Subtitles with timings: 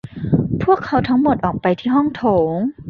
[0.63, 2.53] พวกเขาทั้งหมดออกไปที่ห้องโถง